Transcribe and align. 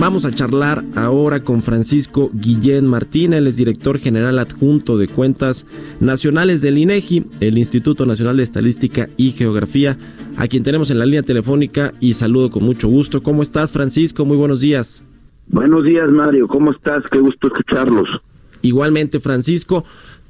Vamos 0.00 0.24
a 0.24 0.30
charlar 0.30 0.86
ahora 0.96 1.44
con 1.44 1.60
Francisco 1.60 2.30
Guillén 2.32 2.86
Martín, 2.86 3.34
él 3.34 3.46
es 3.46 3.58
director 3.58 3.98
general 3.98 4.38
adjunto 4.38 4.96
de 4.96 5.06
cuentas 5.06 5.66
nacionales 6.00 6.62
del 6.62 6.78
INEGI, 6.78 7.26
el 7.40 7.58
Instituto 7.58 8.06
Nacional 8.06 8.38
de 8.38 8.42
Estadística 8.42 9.10
y 9.18 9.32
Geografía, 9.32 9.98
a 10.38 10.48
quien 10.48 10.64
tenemos 10.64 10.90
en 10.90 10.98
la 10.98 11.04
línea 11.04 11.22
telefónica 11.22 11.92
y 12.00 12.14
saludo 12.14 12.50
con 12.50 12.64
mucho 12.64 12.88
gusto. 12.88 13.22
¿Cómo 13.22 13.42
estás, 13.42 13.70
Francisco? 13.70 14.24
Muy 14.24 14.38
buenos 14.38 14.60
días. 14.60 15.04
Buenos 15.48 15.84
días, 15.84 16.10
Mario. 16.10 16.48
¿Cómo 16.48 16.72
estás? 16.72 17.04
Qué 17.10 17.18
gusto 17.18 17.48
escucharlos. 17.48 18.08
Igualmente, 18.62 19.20
Francisco. 19.20 19.84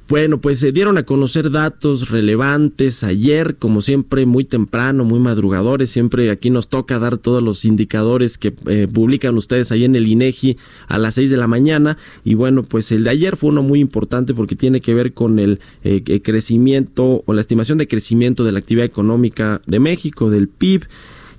Bueno, 0.09 0.41
pues 0.41 0.59
se 0.59 0.73
dieron 0.73 0.97
a 0.97 1.03
conocer 1.03 1.49
datos 1.49 2.09
relevantes 2.09 3.05
ayer, 3.05 3.55
como 3.55 3.81
siempre, 3.81 4.25
muy 4.25 4.43
temprano, 4.43 5.05
muy 5.05 5.19
madrugadores. 5.21 5.91
Siempre 5.91 6.29
aquí 6.29 6.49
nos 6.49 6.67
toca 6.67 6.99
dar 6.99 7.17
todos 7.17 7.41
los 7.41 7.63
indicadores 7.63 8.37
que 8.37 8.53
eh, 8.67 8.89
publican 8.91 9.37
ustedes 9.37 9.71
ahí 9.71 9.85
en 9.85 9.95
el 9.95 10.05
INEGI 10.05 10.57
a 10.89 10.97
las 10.97 11.15
seis 11.15 11.31
de 11.31 11.37
la 11.37 11.47
mañana. 11.47 11.97
Y 12.25 12.33
bueno, 12.33 12.63
pues 12.63 12.91
el 12.91 13.05
de 13.05 13.11
ayer 13.11 13.37
fue 13.37 13.51
uno 13.51 13.63
muy 13.63 13.79
importante 13.79 14.33
porque 14.33 14.57
tiene 14.57 14.81
que 14.81 14.93
ver 14.93 15.13
con 15.13 15.39
el 15.39 15.61
eh, 15.85 16.21
crecimiento 16.21 17.23
o 17.25 17.33
la 17.33 17.39
estimación 17.39 17.77
de 17.77 17.87
crecimiento 17.87 18.43
de 18.43 18.51
la 18.51 18.59
actividad 18.59 18.85
económica 18.85 19.61
de 19.67 19.79
México, 19.79 20.29
del 20.29 20.49
PIB. 20.49 20.83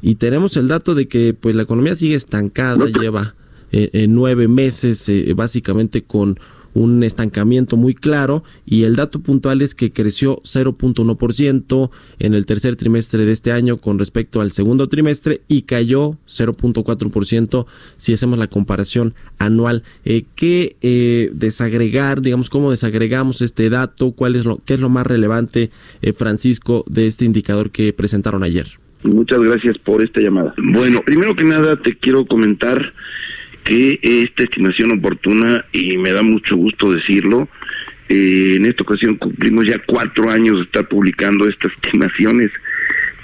Y 0.00 0.14
tenemos 0.14 0.56
el 0.56 0.68
dato 0.68 0.94
de 0.94 1.06
que 1.06 1.34
pues 1.34 1.54
la 1.54 1.64
economía 1.64 1.96
sigue 1.96 2.14
estancada, 2.14 2.86
lleva 2.86 3.34
eh, 3.72 4.06
nueve 4.08 4.48
meses 4.48 5.10
básicamente 5.34 6.02
con 6.02 6.38
un 6.74 7.02
estancamiento 7.02 7.76
muy 7.76 7.94
claro 7.94 8.44
y 8.66 8.82
el 8.82 8.96
dato 8.96 9.20
puntual 9.20 9.62
es 9.62 9.74
que 9.74 9.92
creció 9.92 10.42
0.1% 10.42 11.90
en 12.18 12.34
el 12.34 12.46
tercer 12.46 12.76
trimestre 12.76 13.24
de 13.24 13.32
este 13.32 13.52
año 13.52 13.78
con 13.78 13.98
respecto 13.98 14.40
al 14.40 14.52
segundo 14.52 14.88
trimestre 14.88 15.40
y 15.48 15.62
cayó 15.62 16.18
0.4% 16.26 17.66
si 17.96 18.12
hacemos 18.12 18.38
la 18.38 18.48
comparación 18.48 19.14
anual. 19.38 19.84
Eh, 20.04 20.24
¿Qué 20.34 20.76
eh, 20.82 21.30
desagregar, 21.32 22.20
digamos, 22.20 22.50
cómo 22.50 22.70
desagregamos 22.70 23.40
este 23.40 23.70
dato? 23.70 24.12
¿Cuál 24.12 24.36
es 24.36 24.44
lo, 24.44 24.60
¿Qué 24.64 24.74
es 24.74 24.80
lo 24.80 24.88
más 24.88 25.06
relevante, 25.06 25.70
eh, 26.02 26.12
Francisco, 26.12 26.84
de 26.88 27.06
este 27.06 27.24
indicador 27.24 27.70
que 27.70 27.92
presentaron 27.92 28.42
ayer? 28.42 28.66
Muchas 29.04 29.38
gracias 29.38 29.78
por 29.78 30.02
esta 30.02 30.20
llamada. 30.20 30.54
Bueno, 30.56 31.02
primero 31.04 31.36
que 31.36 31.44
nada 31.44 31.76
te 31.76 31.96
quiero 31.96 32.26
comentar 32.26 32.94
que 33.64 33.98
esta 34.02 34.44
estimación 34.44 34.92
oportuna, 34.92 35.64
y 35.72 35.96
me 35.96 36.12
da 36.12 36.22
mucho 36.22 36.54
gusto 36.56 36.92
decirlo, 36.92 37.48
eh, 38.08 38.56
en 38.56 38.66
esta 38.66 38.82
ocasión 38.82 39.16
cumplimos 39.16 39.64
ya 39.66 39.78
cuatro 39.86 40.30
años 40.30 40.56
de 40.58 40.64
estar 40.64 40.86
publicando 40.86 41.48
estas 41.48 41.72
estimaciones 41.72 42.50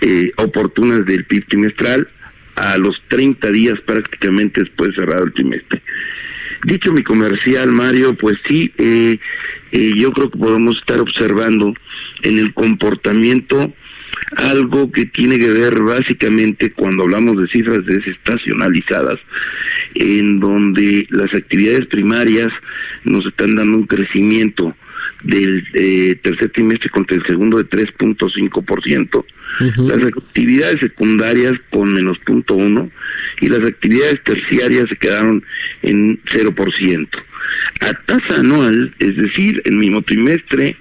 eh, 0.01 0.33
oportunas 0.37 1.05
del 1.05 1.27
PIB 1.27 1.47
trimestral 1.47 2.09
a 2.57 2.79
los 2.79 2.97
30 3.09 3.51
días 3.51 3.75
prácticamente 3.85 4.63
después 4.63 4.91
de 4.91 4.97
cerrado 4.97 5.25
el 5.25 5.35
trimestre. 5.35 5.83
Dicho 6.65 6.93
mi 6.93 7.03
comercial, 7.03 7.71
Mario, 7.73 8.15
pues 8.15 8.37
sí, 8.49 8.73
eh, 8.79 9.19
yo 9.73 10.13
creo 10.13 10.31
que 10.31 10.39
podemos 10.39 10.79
estar 10.79 11.01
observando 11.01 11.75
en 12.23 12.39
el 12.39 12.53
comportamiento 12.55 13.73
algo 14.37 14.91
que 14.93 15.07
tiene 15.07 15.39
que 15.39 15.51
ver 15.51 15.81
básicamente 15.83 16.73
cuando 16.73 17.03
hablamos 17.03 17.37
de 17.41 17.49
cifras 17.49 17.85
desestacionalizadas, 17.85 19.19
en 19.95 20.41
donde 20.41 21.07
las 21.11 21.33
actividades 21.35 21.87
primarias 21.87 22.49
nos 23.05 23.27
están 23.27 23.57
dando 23.57 23.79
un 23.79 23.87
crecimiento 23.87 24.75
del 25.25 25.67
eh, 25.75 26.17
tercer 26.23 26.51
trimestre 26.51 26.91
contra 26.91 27.17
el 27.17 27.27
segundo 27.27 27.59
de 27.59 27.69
3.5%, 27.69 29.25
las 29.77 30.07
actividades 30.07 30.81
secundarias 30.81 31.53
con 31.71 31.93
menos 31.93 32.19
punto 32.21 32.55
uno 32.55 32.91
y 33.41 33.49
las 33.49 33.61
actividades 33.61 34.23
terciarias 34.25 34.89
se 34.89 34.97
quedaron 34.97 35.45
en 35.83 36.23
0%. 36.25 37.09
A 37.81 37.93
tasa 38.05 38.41
anual, 38.41 38.95
es 38.99 39.17
decir, 39.17 39.61
el 39.65 39.77
mismo 39.77 40.03
trimestre 40.03 40.77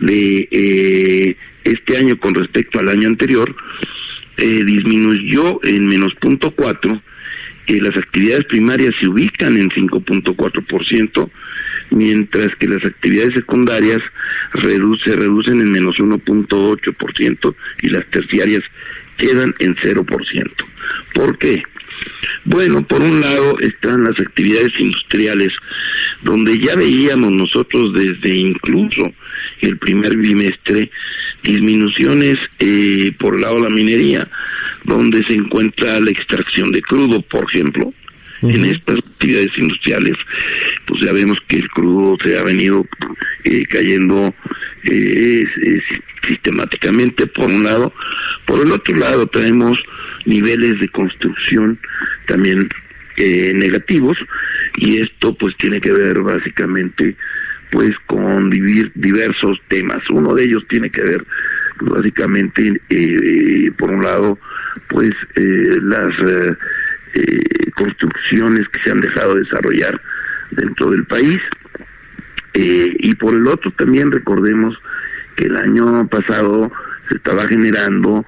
de 0.00 0.48
eh, 0.50 1.36
este 1.64 1.96
año 1.96 2.18
con 2.18 2.34
respecto 2.34 2.80
al 2.80 2.88
año 2.88 3.08
anterior, 3.08 3.54
eh, 4.36 4.60
disminuyó 4.64 5.60
en 5.64 5.86
menos 5.86 6.14
punto 6.14 6.50
cuatro, 6.52 7.00
las 7.78 7.96
actividades 7.96 8.46
primarias 8.46 8.92
se 9.00 9.08
ubican 9.08 9.56
en 9.56 9.68
5.4%, 9.68 11.30
mientras 11.90 12.48
que 12.58 12.66
las 12.66 12.84
actividades 12.84 13.34
secundarias 13.34 14.00
se 14.52 15.16
reducen 15.16 15.60
en 15.60 15.70
menos 15.70 15.96
1.8% 15.98 17.54
y 17.82 17.88
las 17.88 18.06
terciarias 18.08 18.62
quedan 19.16 19.54
en 19.60 19.76
0%. 19.76 20.50
¿Por 21.14 21.38
qué? 21.38 21.62
Bueno, 22.44 22.86
por 22.86 23.02
un 23.02 23.20
lado 23.20 23.58
están 23.60 24.04
las 24.04 24.18
actividades 24.18 24.72
industriales, 24.78 25.52
donde 26.22 26.58
ya 26.58 26.74
veíamos 26.74 27.30
nosotros 27.30 27.92
desde 27.94 28.34
incluso 28.34 29.12
el 29.60 29.78
primer 29.78 30.16
bimestre 30.16 30.90
disminuciones 31.42 32.36
eh, 32.58 33.12
por 33.18 33.34
el 33.34 33.42
lado 33.42 33.56
de 33.56 33.62
la 33.62 33.70
minería, 33.70 34.28
donde 34.84 35.22
se 35.24 35.34
encuentra 35.34 36.00
la 36.00 36.10
extracción 36.10 36.70
de 36.72 36.82
crudo, 36.82 37.20
por 37.22 37.44
ejemplo. 37.52 37.92
En 38.42 38.64
estas 38.64 38.96
actividades 38.96 39.50
industriales, 39.58 40.14
pues 40.86 41.02
ya 41.02 41.12
vemos 41.12 41.36
que 41.46 41.56
el 41.56 41.68
crudo 41.68 42.16
se 42.24 42.38
ha 42.38 42.42
venido 42.42 42.86
eh, 43.44 43.66
cayendo 43.68 44.34
eh, 44.84 45.44
sistemáticamente, 46.26 47.26
por 47.26 47.50
un 47.50 47.64
lado. 47.64 47.92
Por 48.46 48.64
el 48.64 48.72
otro 48.72 48.96
lado, 48.96 49.26
tenemos 49.26 49.78
niveles 50.24 50.80
de 50.80 50.88
construcción 50.88 51.78
también 52.28 52.66
negativos, 53.18 54.16
y 54.78 55.02
esto 55.02 55.34
pues 55.34 55.54
tiene 55.58 55.78
que 55.78 55.92
ver 55.92 56.20
básicamente 56.20 57.14
pues 57.70 57.92
con 58.06 58.50
diversos 58.50 59.60
temas. 59.68 60.02
Uno 60.10 60.34
de 60.34 60.44
ellos 60.44 60.64
tiene 60.68 60.90
que 60.90 61.02
ver 61.02 61.24
pues, 61.78 61.92
básicamente, 61.92 62.80
eh, 62.88 63.70
por 63.78 63.90
un 63.90 64.02
lado, 64.02 64.38
pues 64.88 65.10
eh, 65.36 65.78
las 65.82 66.12
eh, 66.22 66.56
construcciones 67.74 68.68
que 68.68 68.80
se 68.84 68.90
han 68.90 69.00
dejado 69.00 69.34
de 69.34 69.42
desarrollar 69.42 70.00
dentro 70.50 70.90
del 70.90 71.04
país 71.06 71.38
y 72.52 73.14
por 73.14 73.32
el 73.32 73.46
otro 73.46 73.70
también 73.70 74.10
recordemos 74.10 74.76
que 75.36 75.46
el 75.46 75.56
año 75.56 76.06
pasado 76.08 76.70
se 77.08 77.14
estaba 77.16 77.46
generando 77.46 78.26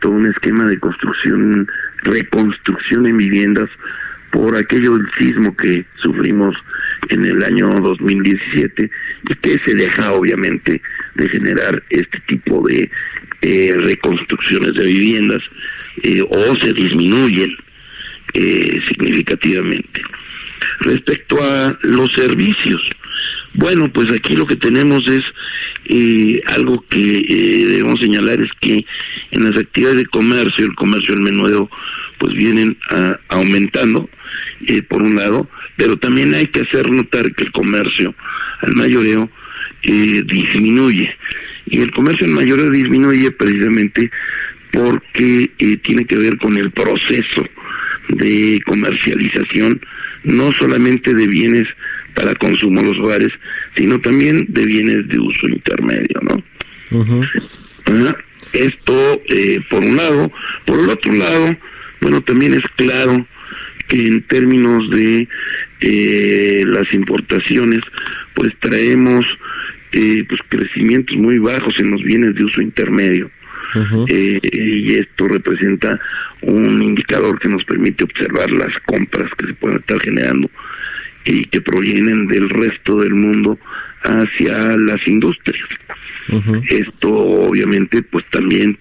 todo 0.00 0.12
un 0.12 0.26
esquema 0.26 0.64
de 0.66 0.78
construcción, 0.78 1.68
reconstrucción 2.04 3.06
en 3.06 3.16
viviendas 3.18 3.68
por 4.34 4.56
aquello 4.56 4.98
del 4.98 5.06
sismo 5.16 5.56
que 5.56 5.84
sufrimos 6.02 6.56
en 7.08 7.24
el 7.24 7.40
año 7.44 7.68
2017 7.68 8.90
y 9.30 9.34
que 9.36 9.60
se 9.64 9.74
deja 9.76 10.12
obviamente 10.12 10.82
de 11.14 11.28
generar 11.28 11.80
este 11.88 12.18
tipo 12.26 12.66
de 12.66 12.90
eh, 13.42 13.76
reconstrucciones 13.78 14.74
de 14.74 14.86
viviendas 14.86 15.40
eh, 16.02 16.20
o 16.28 16.56
se 16.60 16.72
disminuyen 16.72 17.56
eh, 18.32 18.80
significativamente. 18.88 20.02
Respecto 20.80 21.40
a 21.40 21.78
los 21.82 22.08
servicios, 22.16 22.82
bueno, 23.54 23.88
pues 23.92 24.12
aquí 24.12 24.34
lo 24.34 24.46
que 24.46 24.56
tenemos 24.56 25.04
es 25.06 25.22
algo 26.48 26.84
que 26.88 26.98
debemos 27.68 28.00
señalar 28.00 28.40
es 28.40 28.50
que 28.60 28.84
en 29.30 29.44
las 29.44 29.56
actividades 29.56 29.98
de 29.98 30.06
comercio, 30.06 30.64
el 30.64 30.74
comercio, 30.74 31.14
el 31.14 31.20
menudo, 31.20 31.70
pues 32.18 32.34
vienen 32.34 32.76
aumentando, 33.28 34.08
por 34.88 35.02
un 35.02 35.16
lado, 35.16 35.48
pero 35.76 35.96
también 35.96 36.34
hay 36.34 36.46
que 36.46 36.60
hacer 36.60 36.90
notar 36.90 37.34
que 37.34 37.44
el 37.44 37.52
comercio 37.52 38.14
al 38.60 38.74
mayoreo 38.74 39.30
eh, 39.82 40.22
disminuye. 40.24 41.14
Y 41.66 41.80
el 41.80 41.90
comercio 41.92 42.26
al 42.26 42.32
mayoreo 42.32 42.70
disminuye 42.70 43.30
precisamente 43.32 44.10
porque 44.72 45.50
eh, 45.58 45.76
tiene 45.78 46.04
que 46.04 46.16
ver 46.16 46.36
con 46.38 46.56
el 46.56 46.70
proceso 46.70 47.44
de 48.08 48.60
comercialización, 48.66 49.80
no 50.24 50.52
solamente 50.52 51.14
de 51.14 51.26
bienes 51.26 51.66
para 52.14 52.34
consumo 52.34 52.80
en 52.80 52.86
los 52.86 52.98
hogares, 52.98 53.30
sino 53.76 54.00
también 54.00 54.46
de 54.48 54.64
bienes 54.64 55.08
de 55.08 55.18
uso 55.18 55.48
intermedio, 55.48 56.20
¿no? 56.22 56.42
Esto, 58.52 59.22
eh, 59.28 59.58
por 59.68 59.82
un 59.82 59.96
lado. 59.96 60.30
Por 60.64 60.80
el 60.80 60.88
otro 60.88 61.12
lado, 61.12 61.56
bueno, 62.00 62.22
también 62.22 62.54
es 62.54 62.62
claro 62.76 63.26
en 63.90 64.22
términos 64.22 64.90
de 64.90 65.28
eh, 65.80 66.62
las 66.66 66.92
importaciones, 66.92 67.80
pues 68.34 68.52
traemos 68.60 69.24
eh, 69.92 70.24
pues 70.28 70.40
crecimientos 70.48 71.16
muy 71.16 71.38
bajos 71.38 71.74
en 71.78 71.90
los 71.90 72.02
bienes 72.02 72.34
de 72.34 72.44
uso 72.44 72.60
intermedio. 72.60 73.30
Eh, 74.08 74.38
y 74.52 74.94
esto 74.94 75.26
representa 75.26 75.98
un 76.42 76.80
indicador 76.80 77.40
que 77.40 77.48
nos 77.48 77.64
permite 77.64 78.04
observar 78.04 78.48
las 78.52 78.72
compras 78.86 79.28
que 79.36 79.48
se 79.48 79.54
pueden 79.54 79.78
estar 79.78 80.00
generando 80.00 80.48
y 81.24 81.44
que 81.46 81.60
provienen 81.60 82.28
del 82.28 82.50
resto 82.50 83.00
del 83.00 83.14
mundo 83.14 83.58
hacia 84.04 84.76
las 84.76 85.06
industrias. 85.06 85.68
Esto 86.68 87.12
obviamente 87.12 88.02
pues 88.02 88.24
también 88.30 88.78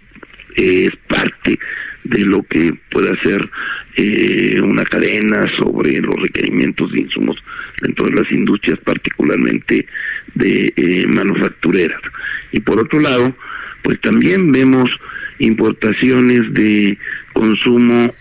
es 0.55 0.91
parte 1.07 1.57
de 2.03 2.25
lo 2.25 2.43
que 2.43 2.73
puede 2.91 3.09
hacer 3.11 3.49
eh, 3.95 4.59
una 4.61 4.83
cadena 4.83 5.45
sobre 5.57 5.99
los 5.99 6.15
requerimientos 6.15 6.91
de 6.91 7.01
insumos 7.01 7.37
dentro 7.81 8.05
de 8.05 8.21
las 8.21 8.31
industrias, 8.31 8.79
particularmente 8.79 9.85
de 10.35 10.73
eh, 10.75 11.05
manufactureras. 11.07 12.01
Y 12.51 12.59
por 12.59 12.79
otro 12.79 12.99
lado, 12.99 13.35
pues 13.81 13.99
también 14.01 14.51
vemos 14.51 14.89
importaciones 15.39 16.53
de 16.53 16.97
consumo 17.33 18.13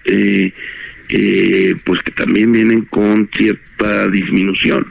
eh, 1.14 1.74
pues 1.84 2.00
que 2.02 2.12
también 2.12 2.52
vienen 2.52 2.82
con 2.86 3.28
cierta 3.36 4.08
disminución. 4.08 4.90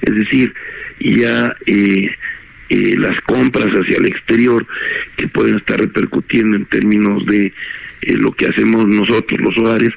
Es 0.00 0.14
decir, 0.14 0.54
ya 1.00 1.54
eh, 1.66 2.10
eh, 2.70 2.94
las 2.96 3.20
compras 3.22 3.66
hacia 3.66 3.98
el 3.98 4.06
exterior 4.06 4.66
que 5.16 5.28
pueden 5.28 5.56
estar 5.56 5.78
repercutiendo 5.78 6.56
en 6.56 6.64
términos 6.64 7.26
de 7.26 7.52
eh, 8.02 8.16
lo 8.16 8.32
que 8.32 8.46
hacemos 8.46 8.86
nosotros 8.86 9.40
los 9.40 9.56
hogares, 9.58 9.90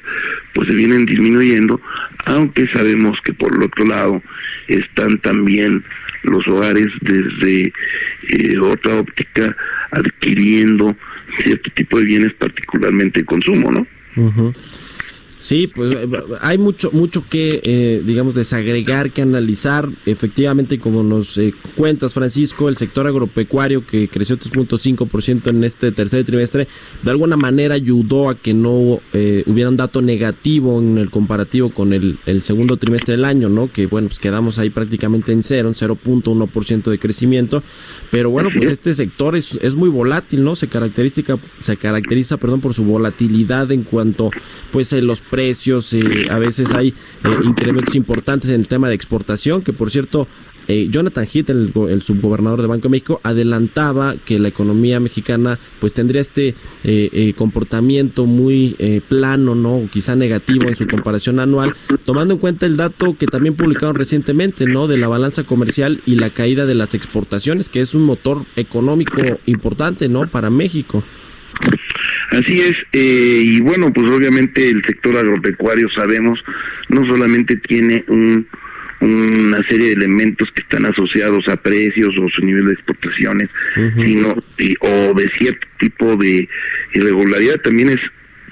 pues 0.52 0.68
se 0.68 0.74
vienen 0.74 1.06
disminuyendo, 1.06 1.80
aunque 2.26 2.68
sabemos 2.68 3.18
que 3.24 3.32
por 3.32 3.54
el 3.54 3.62
otro 3.62 3.86
lado 3.86 4.22
están 4.68 5.18
también 5.18 5.84
los 6.22 6.46
hogares 6.48 6.86
desde 7.00 7.72
eh, 8.28 8.58
otra 8.58 8.96
óptica 8.96 9.56
adquiriendo 9.90 10.96
cierto 11.42 11.70
tipo 11.74 11.98
de 11.98 12.04
bienes, 12.04 12.32
particularmente 12.34 13.20
de 13.20 13.26
consumo, 13.26 13.70
¿no? 13.72 13.86
Sí, 15.44 15.66
pues 15.66 15.92
eh, 15.92 16.08
hay 16.40 16.56
mucho, 16.56 16.90
mucho 16.90 17.28
que, 17.28 17.60
eh, 17.64 18.02
digamos, 18.02 18.34
desagregar, 18.34 19.12
que 19.12 19.20
analizar. 19.20 19.90
Efectivamente, 20.06 20.78
como 20.78 21.02
nos 21.02 21.36
eh, 21.36 21.52
cuentas, 21.76 22.14
Francisco, 22.14 22.70
el 22.70 22.78
sector 22.78 23.06
agropecuario 23.06 23.86
que 23.86 24.08
creció 24.08 24.38
3.5% 24.38 25.48
en 25.48 25.62
este 25.62 25.92
tercer 25.92 26.24
trimestre, 26.24 26.66
de 27.02 27.10
alguna 27.10 27.36
manera 27.36 27.74
ayudó 27.74 28.30
a 28.30 28.36
que 28.36 28.54
no 28.54 29.00
hubiera 29.46 29.68
un 29.68 29.76
dato 29.76 30.00
negativo 30.00 30.80
en 30.80 30.96
el 30.96 31.10
comparativo 31.10 31.68
con 31.68 31.92
el, 31.92 32.18
segundo 32.40 32.78
trimestre 32.78 33.12
del 33.12 33.26
año, 33.26 33.50
¿no? 33.50 33.70
Que, 33.70 33.84
bueno, 33.84 34.08
pues 34.08 34.20
quedamos 34.20 34.58
ahí 34.58 34.70
prácticamente 34.70 35.32
en 35.32 35.42
cero, 35.42 35.68
en 35.68 35.74
0.1% 35.74 36.90
de 36.90 36.98
crecimiento. 36.98 37.62
Pero 38.10 38.30
bueno, 38.30 38.48
pues 38.56 38.70
este 38.70 38.94
sector 38.94 39.36
es, 39.36 39.58
es 39.60 39.74
muy 39.74 39.90
volátil, 39.90 40.42
¿no? 40.42 40.56
Se 40.56 40.68
caracteriza, 40.68 41.38
se 41.58 41.76
caracteriza, 41.76 42.38
perdón, 42.38 42.62
por 42.62 42.72
su 42.72 42.84
volatilidad 42.84 43.70
en 43.72 43.82
cuanto, 43.82 44.30
pues, 44.72 44.90
los 44.92 45.20
precios, 45.34 45.92
eh, 45.92 46.28
a 46.30 46.38
veces 46.38 46.72
hay 46.74 46.90
eh, 46.90 47.28
incrementos 47.42 47.96
importantes 47.96 48.50
en 48.50 48.60
el 48.60 48.68
tema 48.68 48.88
de 48.88 48.94
exportación, 48.94 49.62
que 49.62 49.72
por 49.72 49.90
cierto, 49.90 50.28
eh, 50.68 50.86
Jonathan 50.92 51.26
Heath, 51.26 51.50
el, 51.50 52.02
subgobernador 52.02 52.62
de 52.62 52.68
Banco 52.68 52.84
de 52.84 52.90
México, 52.90 53.20
adelantaba 53.24 54.14
que 54.14 54.38
la 54.38 54.46
economía 54.46 55.00
mexicana 55.00 55.58
pues 55.80 55.92
tendría 55.92 56.20
este 56.20 56.54
comportamiento 57.36 58.26
muy 58.26 58.76
plano, 59.08 59.56
no, 59.56 59.88
quizá 59.92 60.14
negativo 60.14 60.68
en 60.68 60.76
su 60.76 60.86
comparación 60.86 61.40
anual, 61.40 61.74
tomando 62.04 62.34
en 62.34 62.40
cuenta 62.40 62.64
el 62.64 62.76
dato 62.76 63.16
que 63.18 63.26
también 63.26 63.56
publicaron 63.56 63.96
recientemente, 63.96 64.66
no, 64.66 64.86
de 64.86 64.98
la 64.98 65.08
balanza 65.08 65.42
comercial 65.42 66.00
y 66.06 66.14
la 66.14 66.30
caída 66.30 66.64
de 66.64 66.76
las 66.76 66.94
exportaciones, 66.94 67.68
que 67.68 67.80
es 67.80 67.92
un 67.92 68.04
motor 68.04 68.46
económico 68.54 69.20
importante, 69.46 70.08
no, 70.08 70.28
para 70.28 70.48
México. 70.48 71.02
Así 72.34 72.60
es, 72.60 72.74
eh, 72.92 73.40
y 73.44 73.60
bueno, 73.60 73.92
pues 73.92 74.10
obviamente 74.10 74.68
el 74.68 74.82
sector 74.84 75.16
agropecuario 75.16 75.88
sabemos 75.90 76.42
no 76.88 77.06
solamente 77.06 77.56
tiene 77.56 78.04
un, 78.08 78.46
una 79.00 79.62
serie 79.68 79.88
de 79.88 79.92
elementos 79.92 80.48
que 80.52 80.62
están 80.62 80.84
asociados 80.84 81.46
a 81.48 81.56
precios 81.56 82.08
o 82.18 82.28
su 82.28 82.44
nivel 82.44 82.66
de 82.66 82.72
exportaciones, 82.72 83.50
sino 84.04 84.34
o 84.80 85.14
de 85.14 85.30
cierto 85.38 85.66
tipo 85.78 86.16
de 86.16 86.48
irregularidad 86.94 87.60
también 87.60 87.90
es 87.90 88.00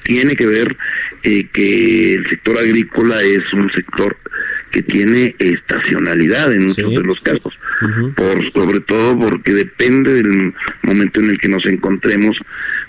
tiene 0.04 0.34
que 0.34 0.46
ver 0.46 0.76
eh, 1.22 1.46
que 1.52 2.14
el 2.14 2.28
sector 2.28 2.58
agrícola 2.58 3.22
es 3.22 3.40
un 3.52 3.70
sector 3.72 4.16
que 4.72 4.82
tiene 4.82 5.36
estacionalidad 5.38 6.52
en 6.52 6.68
muchos 6.68 6.90
de 6.90 7.02
los 7.02 7.20
casos, 7.20 7.52
por 8.16 8.52
sobre 8.52 8.80
todo 8.80 9.18
porque 9.18 9.52
depende 9.52 10.14
del 10.14 10.54
momento 10.82 11.20
en 11.20 11.30
el 11.30 11.38
que 11.38 11.48
nos 11.48 11.64
encontremos 11.66 12.36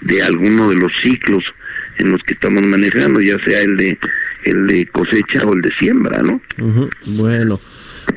de 0.02 0.24
alguno 0.24 0.70
de 0.70 0.78
los 0.78 0.92
ciclos 1.04 1.44
en 1.98 2.12
los 2.12 2.22
que 2.24 2.34
estamos 2.34 2.64
manejando, 2.64 3.20
ya 3.22 3.38
sea 3.46 3.62
el 3.62 3.78
de 3.78 4.00
el 4.46 4.68
de 4.68 4.86
cosecha 4.88 5.46
o 5.46 5.54
el 5.54 5.62
de 5.62 5.72
siembra, 5.80 6.22
¿no? 6.22 6.42
Bueno. 7.06 7.60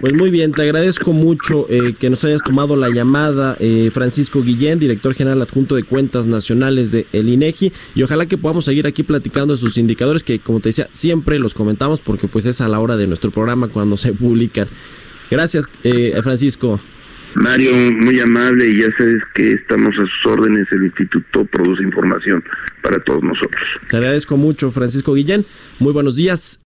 Pues 0.00 0.12
muy 0.12 0.30
bien, 0.30 0.52
te 0.52 0.62
agradezco 0.62 1.12
mucho 1.12 1.66
eh, 1.70 1.94
que 1.98 2.10
nos 2.10 2.22
hayas 2.24 2.42
tomado 2.42 2.76
la 2.76 2.90
llamada, 2.90 3.56
eh, 3.60 3.90
Francisco 3.92 4.42
Guillén, 4.42 4.78
director 4.78 5.14
general 5.14 5.40
adjunto 5.40 5.74
de 5.74 5.84
Cuentas 5.84 6.26
Nacionales 6.26 6.92
de 6.92 7.06
el 7.12 7.30
INEGI, 7.30 7.72
y 7.94 8.02
ojalá 8.02 8.26
que 8.26 8.36
podamos 8.36 8.66
seguir 8.66 8.86
aquí 8.86 9.02
platicando 9.02 9.54
de 9.54 9.60
sus 9.60 9.78
indicadores 9.78 10.22
que, 10.22 10.38
como 10.38 10.60
te 10.60 10.68
decía, 10.68 10.88
siempre 10.92 11.38
los 11.38 11.54
comentamos 11.54 12.00
porque 12.02 12.28
pues 12.28 12.44
es 12.44 12.60
a 12.60 12.68
la 12.68 12.78
hora 12.78 12.96
de 12.96 13.06
nuestro 13.06 13.30
programa 13.30 13.68
cuando 13.68 13.96
se 13.96 14.12
publican. 14.12 14.68
Gracias, 15.30 15.64
eh, 15.82 16.12
Francisco. 16.22 16.80
Mario, 17.34 17.74
muy 17.74 18.18
amable 18.20 18.68
y 18.68 18.78
ya 18.78 18.88
sabes 18.96 19.22
que 19.34 19.52
estamos 19.52 19.94
a 19.94 20.02
sus 20.02 20.32
órdenes. 20.32 20.66
El 20.72 20.84
instituto 20.84 21.44
produce 21.46 21.82
información 21.82 22.42
para 22.82 22.98
todos 23.04 23.22
nosotros. 23.22 23.62
Te 23.90 23.96
agradezco 23.96 24.36
mucho, 24.36 24.70
Francisco 24.70 25.14
Guillén. 25.14 25.44
Muy 25.78 25.92
buenos 25.92 26.16
días. 26.16 26.65